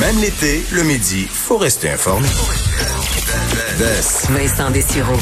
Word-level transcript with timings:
Même 0.00 0.20
l'été, 0.20 0.64
le 0.70 0.84
midi, 0.84 1.26
faut 1.28 1.58
rester 1.58 1.90
informé. 1.90 2.28
Vincent 4.30 4.70
Dessureau. 4.70 5.16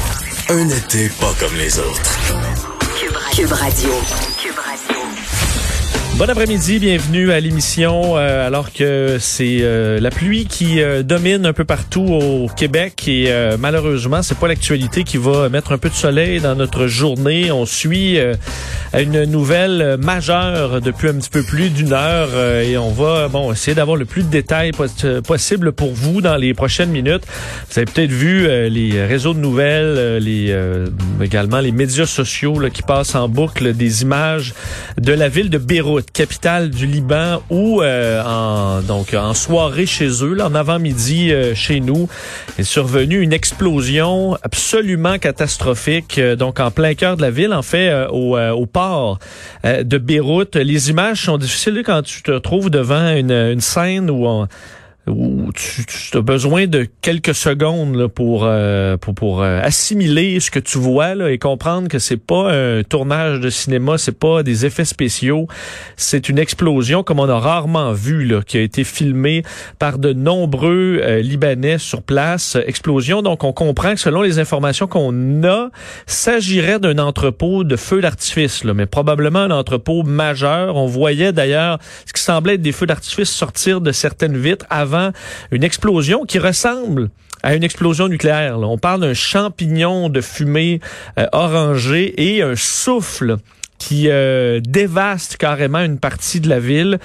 Un 0.51 0.69
été 0.69 1.09
pas 1.09 1.33
comme 1.41 1.55
les 1.57 1.79
autres. 1.79 2.19
Cube 3.35 3.53
Radio. 3.53 3.91
Bon 6.19 6.31
après-midi, 6.31 6.79
bienvenue 6.79 7.31
à 7.31 7.41
l'émission. 7.41 8.17
euh, 8.17 8.47
alors 8.47 8.73
que 8.73 9.19
c'est 9.21 9.59
euh, 9.61 10.01
la 10.01 10.09
pluie 10.11 10.47
qui 10.47 10.81
euh, 10.81 11.03
domine 11.03 11.45
un 11.45 11.53
peu 11.53 11.65
partout 11.67 12.07
au 12.07 12.49
Québec 12.49 13.07
et 13.07 13.29
malheureusement, 13.59 14.23
c'est 14.23 14.39
pas 14.39 14.49
l'actualité 14.49 15.05
qui 15.05 15.19
va 15.19 15.51
mettre 15.51 15.73
un 15.73 15.79
peu 15.79 15.91
de 15.91 15.95
soleil 15.95 16.41
dans 16.41 16.55
notre 16.55 16.87
journée. 16.87 17.51
On 17.53 17.67
suit 17.67 18.19
une 18.99 19.25
nouvelle 19.25 19.99
majeure 19.99 20.81
depuis 20.81 21.09
un 21.09 21.15
petit 21.15 21.29
peu 21.29 21.43
plus 21.43 21.69
d'une 21.71 21.93
heure 21.93 22.29
et 22.63 22.79
on 22.79 22.91
va 22.91 23.29
bon 23.29 23.53
essayer 23.53 23.75
d'avoir 23.75 23.97
le 23.97 24.05
plus 24.07 24.23
de 24.23 24.29
détails 24.31 24.73
pos- 24.73 25.21
possible 25.27 25.73
pour 25.73 25.93
vous 25.93 26.21
dans 26.23 26.37
les 26.37 26.55
prochaines 26.55 26.91
minutes. 26.91 27.25
Vous 27.71 27.79
avez 27.79 27.87
peut-être 27.87 28.11
vu 28.13 28.47
les 28.71 29.05
réseaux 29.05 29.35
de 29.35 29.39
nouvelles, 29.39 30.17
les 30.19 30.57
également 31.23 31.61
les 31.61 31.73
médias 31.73 32.07
sociaux 32.07 32.55
qui 32.73 32.83
passent 32.83 33.15
en 33.15 33.29
boucle 33.29 33.75
des 33.75 34.03
images 34.03 34.55
de 34.99 35.13
la 35.13 35.29
ville 35.29 35.51
de 35.51 35.59
Beyrouth, 35.59 36.06
capitale 36.13 36.71
du 36.71 36.87
Liban, 36.87 37.43
où 37.51 37.83
euh, 37.83 38.23
en 38.25 38.83
donc 38.83 39.15
en 39.15 39.35
soirée 39.35 39.87
chez 39.87 40.09
eux, 40.25 40.35
là, 40.35 40.47
en 40.47 40.55
avant-midi 40.55 41.33
euh, 41.33 41.55
chez 41.55 41.81
nous, 41.81 42.09
est 42.59 42.63
survenue 42.63 43.21
une 43.21 43.33
explosion 43.33 44.37
absolument 44.43 45.19
catastrophique, 45.19 46.19
euh, 46.19 46.37
donc 46.37 46.61
en 46.61 46.71
plein 46.71 46.95
cœur 46.95 47.17
de 47.17 47.23
la 47.23 47.31
ville, 47.31 47.53
en 47.53 47.63
fait, 47.63 47.89
euh, 47.89 48.09
au, 48.09 48.37
euh, 48.37 48.51
au 48.51 48.67
port 48.67 49.19
de 49.65 49.99
Beyrouth. 49.99 50.57
Les 50.57 50.91
images 50.91 51.23
sont 51.23 51.39
difficiles 51.39 51.83
quand 51.85 52.03
tu 52.03 52.23
te 52.23 52.39
trouves 52.39 52.71
devant 52.71 53.15
une, 53.15 53.33
une 53.33 53.61
scène 53.61 54.11
où 54.11 54.27
on 54.27 54.47
où 55.09 55.36
tu, 55.53 56.17
as 56.17 56.21
besoin 56.21 56.67
de 56.67 56.87
quelques 57.03 57.35
secondes 57.35 57.95
là, 57.95 58.09
pour 58.09 58.43
euh, 58.45 58.97
pour, 58.97 59.15
pour 59.15 59.43
euh, 59.43 59.61
assimiler 59.63 60.41
ce 60.41 60.51
que 60.51 60.59
tu 60.59 60.79
vois 60.79 61.31
et 61.31 61.39
comprendre 61.39 61.89
que 61.89 61.99
c'est 61.99 62.17
pas 62.17 62.53
un 62.53 62.83
tournage 62.83 63.41
de 63.41 63.51
cinéma, 63.51 63.99
c'est 63.99 64.19
pas 64.19 64.43
des 64.43 64.67
effets 64.67 64.85
spéciaux, 64.85 65.47
c'est 65.97 66.29
une 66.29 66.39
explosion 66.39 67.03
comme 67.03 67.21
on 67.21 67.29
a 67.29 67.39
rarement 67.39 67.93
vu 67.93 68.25
là, 68.25 68.43
qui 68.43 68.59
a 68.59 68.61
été 68.61 68.85
filmée 68.85 69.43
par 69.79 69.99
de 69.99 70.13
nombreux 70.13 71.01
euh, 71.03 71.21
Libanais 71.21 71.79
sur 71.79 72.03
place. 72.03 72.57
Explosion, 72.67 73.23
donc 73.23 73.45
on 73.45 73.53
comprend 73.53 73.95
que 73.95 74.01
selon 74.01 74.23
les 74.23 74.39
informations 74.39 74.87
qu'on 74.87 75.45
a, 75.45 75.71
s'agirait 76.07 76.79
d'un 76.79 76.99
entrepôt 76.99 77.65
de 77.65 77.77
feux 77.77 78.01
d'artifice, 78.01 78.65
mais 78.65 78.87
probablement 78.87 79.41
un 79.41 79.51
entrepôt 79.51 80.03
majeur. 80.03 80.77
On 80.77 80.87
voyait 80.87 81.33
d'ailleurs 81.33 81.79
ce 82.07 82.13
qui 82.13 82.23
semblait 82.23 82.55
être 82.55 82.63
des 82.63 82.73
feux 82.73 82.87
d'artifice 82.87 83.31
sortir 83.31 83.81
de 83.81 83.93
certaines 83.93 84.37
vitres 84.37 84.67
avant 84.71 85.11
une 85.51 85.65
explosion 85.65 86.25
qui 86.25 86.39
ressemble 86.39 87.11
à 87.43 87.55
une 87.55 87.65
explosion 87.65 88.09
nucléaire. 88.09 88.59
On 88.59 88.79
parle 88.79 89.01
d'un 89.01 89.15
champignon 89.15 90.09
de 90.09 90.21
fumée 90.21 90.81
euh, 91.19 91.27
orangée 91.33 92.15
et 92.21 92.43
un 92.43 92.57
souffle 92.57 93.37
qui 93.79 94.09
euh, 94.09 94.61
dévaste 94.61 95.37
carrément 95.37 95.81
une 95.81 95.99
partie 95.99 96.41
de 96.41 96.49
la 96.49 96.59
ville. 96.59 96.99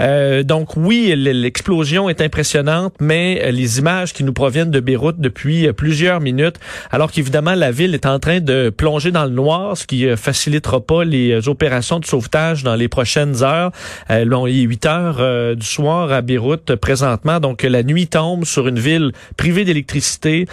Euh, 0.00 0.42
donc 0.42 0.76
oui, 0.76 1.14
l'explosion 1.16 2.08
est 2.08 2.20
impressionnante, 2.20 2.94
mais 3.00 3.40
euh, 3.42 3.50
les 3.50 3.78
images 3.78 4.12
qui 4.12 4.24
nous 4.24 4.32
proviennent 4.32 4.70
de 4.70 4.80
Beyrouth 4.80 5.18
depuis 5.18 5.66
euh, 5.66 5.72
plusieurs 5.72 6.20
minutes, 6.20 6.56
alors 6.90 7.10
qu'évidemment 7.10 7.54
la 7.54 7.70
ville 7.70 7.94
est 7.94 8.06
en 8.06 8.18
train 8.18 8.40
de 8.40 8.70
plonger 8.70 9.10
dans 9.10 9.24
le 9.24 9.30
noir, 9.30 9.76
ce 9.76 9.86
qui 9.86 10.06
euh, 10.06 10.16
facilitera 10.16 10.80
pas 10.80 11.04
les 11.04 11.48
opérations 11.48 12.00
de 12.00 12.04
sauvetage 12.04 12.62
dans 12.62 12.74
les 12.74 12.88
prochaines 12.88 13.42
heures. 13.42 13.70
Euh, 14.10 14.24
il 14.48 14.60
est 14.60 14.62
8 14.62 14.86
heures 14.86 15.56
du 15.56 15.66
soir 15.66 16.12
à 16.12 16.20
Beyrouth 16.20 16.74
présentement, 16.76 17.40
donc 17.40 17.62
la 17.62 17.82
nuit 17.82 18.06
tombe 18.06 18.44
sur 18.44 18.68
une 18.68 18.78
ville 18.78 19.12
privée 19.36 19.64
d'électricité 19.64 20.46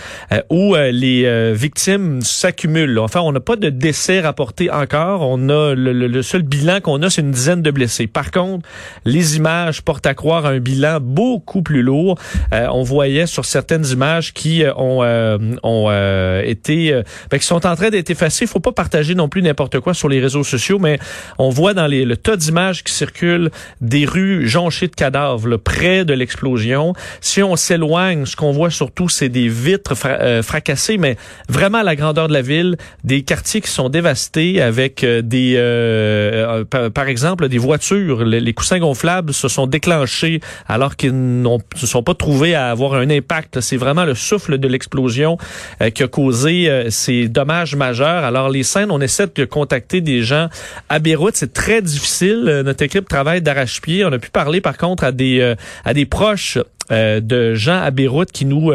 où 0.50 0.76
les 0.76 1.54
victimes 1.54 2.22
s'accumulent. 2.22 3.00
Enfin, 3.00 3.22
on 3.22 3.32
n'a 3.32 3.40
pas 3.40 3.56
de 3.56 3.70
décès 3.70 4.22
rapportés 4.22 4.72
encore. 4.72 5.22
On 5.22 5.50
a 5.50 5.63
le, 5.76 5.94
le- 5.94 6.22
seul 6.22 6.42
bilan 6.44 6.82
qu'on 6.82 7.02
a, 7.02 7.10
c'est 7.10 7.22
une 7.22 7.32
dizaine 7.32 7.62
de 7.62 7.72
blessés. 7.72 8.08
Par 8.08 8.32
contre, 8.32 8.68
les 9.06 9.38
images 9.38 9.82
portent 9.82 10.06
à 10.06 10.14
croire 10.14 10.46
un 10.46 10.60
bilan 10.60 11.00
beaucoup 11.02 11.62
plus 11.62 11.82
lourd. 11.82 12.20
Euh, 12.54 12.68
on 12.72 12.84
voyait 12.84 13.26
sur 13.26 13.46
certaines 13.46 13.86
images 13.86 14.34
qui 14.34 14.64
euh, 14.64 14.74
ont, 14.76 15.04
euh, 15.04 15.38
ont 15.64 15.88
euh, 15.90 16.42
été, 16.46 16.94
euh, 16.94 17.04
ben, 17.32 17.40
qui 17.40 17.46
sont 17.46 17.66
en 17.66 17.76
train 17.76 17.90
d'être 17.90 18.10
effacées. 18.10 18.46
Faut 18.48 18.60
pas 18.60 18.72
partager 18.72 19.16
non 19.16 19.30
plus 19.30 19.42
n'importe 19.42 19.80
quoi 19.80 19.94
sur 19.94 20.10
les 20.10 20.20
réseaux 20.20 20.44
sociaux, 20.44 20.80
mais 20.80 21.00
on 21.38 21.50
voit 21.50 21.74
dans 21.74 21.88
les, 21.88 22.06
le 22.06 22.18
tas 22.18 22.36
d'images 22.36 22.84
qui 22.84 22.94
circulent 22.94 23.50
des 23.82 24.06
rues 24.06 24.48
jonchées 24.48 24.88
de 24.88 24.96
cadavres 24.96 25.48
là, 25.48 25.58
près 25.58 26.06
de 26.06 26.14
l'explosion. 26.14 26.94
Si 27.22 27.42
on 27.44 27.56
s'éloigne, 27.56 28.26
ce 28.26 28.36
qu'on 28.36 28.52
voit 28.52 28.70
surtout, 28.70 29.10
c'est 29.10 29.30
des 29.30 29.48
vitres 29.48 29.94
euh, 30.06 30.42
fracassées, 30.42 30.98
mais 30.98 31.16
vraiment 31.50 31.80
à 31.80 31.84
la 31.84 31.96
grandeur 31.96 32.28
de 32.28 32.34
la 32.34 32.42
ville, 32.42 32.76
des 33.04 33.24
quartiers 33.24 33.62
qui 33.62 33.70
sont 33.70 33.90
dévastés 33.90 34.62
avec 34.62 35.04
euh, 35.04 35.22
euh, 35.58 36.64
euh, 36.74 36.90
par, 36.90 37.08
exemple, 37.08 37.48
des 37.50 37.58
voitures. 37.58 38.24
Les, 38.26 38.54
coussins 38.54 38.80
gonflables 38.80 39.34
se 39.34 39.48
sont 39.48 39.68
déclenchés 39.68 40.42
alors 40.68 40.96
qu'ils 40.96 41.14
n'ont- 41.14 41.62
se 41.76 41.88
sont 41.88 42.04
pas 42.04 42.14
trouvés 42.14 42.56
à 42.56 42.70
avoir 42.70 42.96
un 42.96 43.10
impact. 43.10 43.62
C'est 43.62 43.78
vraiment 43.78 44.06
le 44.06 44.16
souffle 44.16 44.58
de 44.58 44.68
l'explosion 44.68 45.38
euh, 45.82 45.90
qui 45.90 46.04
a 46.04 46.08
causé 46.08 46.88
ces 46.90 47.28
dommages 47.28 47.76
majeurs. 47.76 48.24
Alors 48.24 48.50
les 48.50 48.64
scènes, 48.64 48.92
on 48.92 49.02
essaie 49.02 49.28
de 49.34 49.46
contacter 49.46 50.02
des 50.02 50.22
gens 50.22 50.50
à 50.90 51.00
Beyrouth. 51.00 51.36
C'est 51.36 51.54
très 51.54 51.82
difficile. 51.82 52.62
Notre 52.66 52.84
équipe 52.84 53.08
travaille 53.08 53.42
d'arrache-pied. 53.42 54.06
On 54.06 54.12
a 54.12 54.20
pu 54.20 54.30
parler 54.30 54.62
par 54.62 54.78
contre 54.78 55.04
à 55.04 55.12
des 55.12 56.06
proches 56.10 56.58
de 56.90 57.56
gens 57.56 57.82
à 57.82 57.92
Beyrouth 57.92 58.32
qui 58.32 58.46
nous 58.46 58.72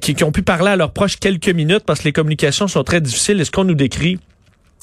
qui, 0.00 0.14
qui 0.14 0.24
ont 0.24 0.32
pu 0.32 0.42
parler 0.42 0.70
à 0.70 0.76
leurs 0.76 0.92
proches 0.92 1.16
quelques 1.16 1.48
minutes 1.48 1.84
parce 1.86 2.00
que 2.00 2.04
les 2.04 2.12
communications 2.12 2.68
sont 2.68 2.82
très 2.84 3.00
difficiles. 3.00 3.40
Et 3.40 3.44
ce 3.44 3.50
qu'on 3.50 3.64
nous 3.64 3.74
décrit 3.74 4.18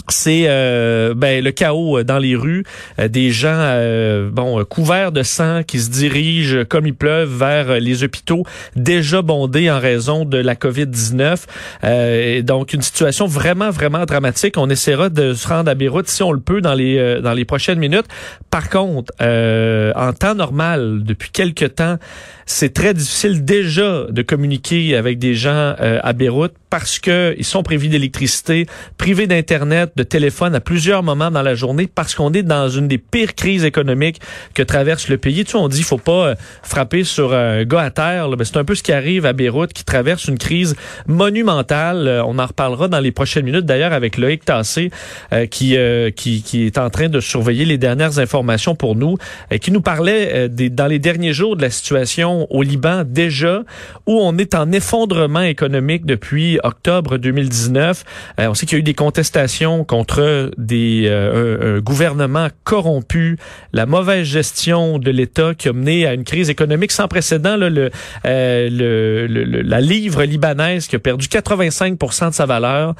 c'est 0.09 0.45
euh, 0.47 1.13
ben, 1.15 1.43
le 1.43 1.51
chaos 1.51 1.99
euh, 1.99 2.03
dans 2.03 2.17
les 2.17 2.35
rues, 2.35 2.63
euh, 2.99 3.07
des 3.07 3.31
gens 3.31 3.55
euh, 3.55 4.29
bon 4.29 4.59
euh, 4.59 4.65
couverts 4.65 5.11
de 5.11 5.23
sang 5.23 5.63
qui 5.63 5.79
se 5.79 5.89
dirigent 5.89 6.65
comme 6.67 6.85
ils 6.85 6.95
pleuvent 6.95 7.33
vers 7.33 7.79
les 7.79 8.03
hôpitaux 8.03 8.43
déjà 8.75 9.21
bondés 9.21 9.71
en 9.71 9.79
raison 9.79 10.25
de 10.25 10.37
la 10.37 10.55
COVID-19. 10.55 11.43
Euh, 11.83 12.41
donc 12.41 12.73
une 12.73 12.81
situation 12.81 13.27
vraiment 13.27 13.69
vraiment 13.69 14.05
dramatique. 14.05 14.57
On 14.57 14.69
essaiera 14.69 15.09
de 15.09 15.33
se 15.33 15.47
rendre 15.47 15.71
à 15.71 15.75
Beyrouth 15.75 16.07
si 16.07 16.21
on 16.23 16.31
le 16.31 16.39
peut 16.39 16.61
dans 16.61 16.73
les 16.73 17.21
dans 17.21 17.33
les 17.33 17.45
prochaines 17.45 17.79
minutes. 17.79 18.05
Par 18.49 18.69
contre, 18.69 19.11
en 19.21 20.13
temps 20.13 20.35
normal, 20.35 20.99
depuis 21.03 21.29
quelque 21.29 21.65
temps, 21.65 21.97
c'est 22.45 22.73
très 22.73 22.93
difficile 22.93 23.45
déjà 23.45 24.05
de 24.09 24.21
communiquer 24.21 24.95
avec 24.95 25.19
des 25.19 25.35
gens 25.35 25.75
euh, 25.79 25.99
à 26.03 26.13
Beyrouth 26.13 26.53
parce 26.73 26.97
que 26.97 27.35
ils 27.37 27.45
sont 27.45 27.61
privés 27.61 27.87
d'électricité, 27.87 28.65
privés 28.97 29.27
d'internet, 29.27 29.91
de 29.95 30.01
téléphone 30.01 30.55
à 30.55 30.59
plusieurs 30.59 31.03
moments 31.03 31.29
dans 31.29 31.43
la 31.43 31.53
journée 31.53 31.85
parce 31.85 32.15
qu'on 32.15 32.33
est 32.33 32.41
dans 32.41 32.67
une 32.67 32.87
des 32.87 32.97
pires 32.97 33.35
crises 33.35 33.63
économiques 33.63 34.19
que 34.55 34.63
traverse 34.63 35.07
le 35.07 35.19
pays. 35.19 35.45
Tu 35.45 35.51
sais, 35.51 35.57
on 35.57 35.67
dit 35.67 35.83
faut 35.83 35.99
pas 35.99 36.29
euh, 36.29 36.35
frapper 36.63 37.03
sur 37.03 37.35
un 37.35 37.63
gars 37.63 37.81
à 37.81 37.91
terre, 37.91 38.27
là. 38.27 38.35
Ben, 38.35 38.43
c'est 38.43 38.57
un 38.57 38.63
peu 38.63 38.73
ce 38.73 38.81
qui 38.81 38.91
arrive 38.91 39.27
à 39.27 39.33
Beyrouth 39.33 39.71
qui 39.71 39.83
traverse 39.83 40.25
une 40.25 40.39
crise 40.39 40.75
monumentale. 41.05 42.07
Euh, 42.07 42.23
on 42.25 42.39
en 42.39 42.45
reparlera 42.47 42.87
dans 42.87 42.99
les 42.99 43.11
prochaines 43.11 43.45
minutes 43.45 43.67
d'ailleurs 43.67 43.93
avec 43.93 44.17
Loïc 44.17 44.43
Tassé 44.43 44.89
euh, 45.31 45.45
qui, 45.45 45.77
qui 46.15 46.41
qui 46.41 46.65
est 46.65 46.79
en 46.79 46.89
train 46.89 47.07
de 47.07 47.19
surveiller 47.19 47.65
les 47.65 47.77
dernières 47.77 48.17
informations 48.17 48.73
pour 48.73 48.95
nous 48.95 49.19
et 49.51 49.59
qui 49.59 49.71
nous 49.71 49.81
parlait 49.81 50.49
des, 50.49 50.71
dans 50.71 50.87
les 50.87 50.97
derniers 50.97 51.33
jours 51.33 51.55
de 51.55 51.61
la 51.61 51.69
situation 51.69 52.32
au 52.49 52.61
Liban 52.63 53.03
déjà 53.05 53.63
où 54.07 54.19
on 54.19 54.37
est 54.37 54.55
en 54.55 54.71
effondrement 54.71 55.41
économique 55.41 56.05
depuis 56.05 56.59
octobre 56.63 57.17
2019. 57.17 58.03
Euh, 58.39 58.47
on 58.47 58.53
sait 58.53 58.65
qu'il 58.65 58.77
y 58.77 58.79
a 58.79 58.81
eu 58.81 58.83
des 58.83 58.93
contestations 58.93 59.83
contre 59.83 60.51
des 60.57 61.05
euh, 61.07 61.77
un, 61.77 61.79
gouvernement 61.79 62.47
corrompu, 62.63 63.37
la 63.73 63.85
mauvaise 63.85 64.25
gestion 64.25 64.99
de 64.99 65.11
l'État 65.11 65.53
qui 65.55 65.69
a 65.69 65.73
mené 65.73 66.05
à 66.05 66.13
une 66.13 66.23
crise 66.23 66.49
économique 66.49 66.91
sans 66.91 67.07
précédent. 67.07 67.55
Là, 67.57 67.69
le, 67.69 67.89
euh, 68.25 68.69
le- 68.69 69.27
le- 69.27 69.61
la 69.61 69.81
livre 69.81 70.23
libanaise 70.23 70.87
qui 70.87 70.95
a 70.95 70.99
perdu 70.99 71.27
85% 71.27 72.29
de 72.29 72.33
sa 72.33 72.45
valeur, 72.45 72.95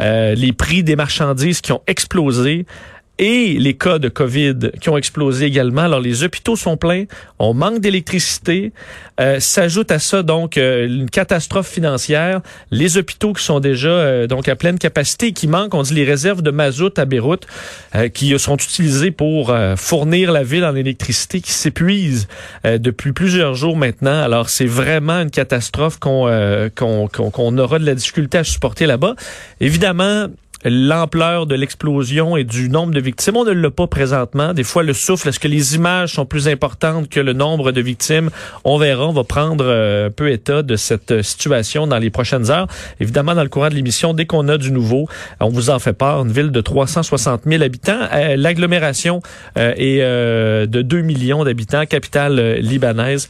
euh, 0.00 0.34
les 0.34 0.52
prix 0.52 0.82
des 0.82 0.96
marchandises 0.96 1.60
qui 1.60 1.72
ont 1.72 1.82
explosé 1.86 2.66
et 3.18 3.54
les 3.58 3.74
cas 3.74 3.98
de 3.98 4.08
COVID 4.08 4.72
qui 4.80 4.88
ont 4.88 4.96
explosé 4.96 5.46
également. 5.46 5.82
Alors, 5.82 6.00
les 6.00 6.22
hôpitaux 6.22 6.56
sont 6.56 6.76
pleins, 6.76 7.04
on 7.38 7.54
manque 7.54 7.80
d'électricité. 7.80 8.72
Euh, 9.20 9.40
S'ajoute 9.40 9.90
à 9.90 9.98
ça, 9.98 10.22
donc, 10.22 10.58
euh, 10.58 10.86
une 10.86 11.08
catastrophe 11.08 11.68
financière. 11.68 12.42
Les 12.70 12.98
hôpitaux 12.98 13.32
qui 13.32 13.42
sont 13.42 13.60
déjà 13.60 13.88
euh, 13.88 14.26
donc 14.26 14.48
à 14.48 14.56
pleine 14.56 14.78
capacité, 14.78 15.32
qui 15.32 15.48
manquent, 15.48 15.74
on 15.74 15.82
dit, 15.82 15.94
les 15.94 16.04
réserves 16.04 16.42
de 16.42 16.50
mazout 16.50 16.98
à 16.98 17.06
Beyrouth, 17.06 17.46
euh, 17.94 18.08
qui 18.08 18.38
sont 18.38 18.56
utilisées 18.56 19.10
pour 19.10 19.50
euh, 19.50 19.76
fournir 19.76 20.32
la 20.32 20.42
ville 20.42 20.64
en 20.64 20.74
électricité, 20.74 21.40
qui 21.40 21.52
s'épuisent 21.52 22.28
depuis 22.64 23.12
plusieurs 23.12 23.54
jours 23.54 23.76
maintenant. 23.76 24.20
Alors, 24.22 24.50
c'est 24.50 24.66
vraiment 24.66 25.20
une 25.20 25.30
catastrophe 25.30 25.98
qu'on 25.98 26.26
qu'on 26.74 27.08
qu'on 27.08 27.58
aura 27.58 27.78
de 27.78 27.86
la 27.86 27.94
difficulté 27.94 28.38
à 28.38 28.44
supporter 28.44 28.86
là-bas. 28.86 29.14
Évidemment, 29.60 30.26
l'ampleur 30.64 31.46
de 31.46 31.54
l'explosion 31.54 32.36
et 32.36 32.44
du 32.44 32.68
nombre 32.68 32.92
de 32.92 33.00
victimes. 33.00 33.36
On 33.36 33.44
ne 33.44 33.52
l'a 33.52 33.70
pas 33.70 33.86
présentement. 33.86 34.54
Des 34.54 34.64
fois, 34.64 34.82
le 34.82 34.92
souffle, 34.92 35.28
est-ce 35.28 35.40
que 35.40 35.48
les 35.48 35.74
images 35.74 36.14
sont 36.14 36.26
plus 36.26 36.48
importantes 36.48 37.08
que 37.08 37.20
le 37.20 37.32
nombre 37.32 37.72
de 37.72 37.80
victimes? 37.80 38.30
On 38.64 38.78
verra. 38.78 39.06
On 39.06 39.12
va 39.12 39.24
prendre 39.24 39.64
euh, 39.66 40.08
un 40.08 40.10
peu 40.10 40.30
état 40.30 40.62
de 40.62 40.76
cette 40.76 41.10
euh, 41.10 41.22
situation 41.22 41.86
dans 41.86 41.98
les 41.98 42.10
prochaines 42.10 42.50
heures. 42.50 42.66
Évidemment, 43.00 43.34
dans 43.34 43.42
le 43.42 43.48
courant 43.48 43.68
de 43.68 43.74
l'émission, 43.74 44.14
dès 44.14 44.26
qu'on 44.26 44.48
a 44.48 44.58
du 44.58 44.72
nouveau, 44.72 45.08
on 45.40 45.48
vous 45.48 45.70
en 45.70 45.78
fait 45.78 45.92
part. 45.92 46.22
Une 46.22 46.32
ville 46.32 46.50
de 46.50 46.60
360 46.60 47.42
000 47.46 47.62
habitants. 47.62 48.08
Euh, 48.12 48.36
l'agglomération 48.36 49.20
est 49.56 50.00
de 50.00 50.82
2 50.82 51.00
millions 51.02 51.44
d'habitants, 51.44 51.84
capitale 51.86 52.56
libanaise. 52.58 53.24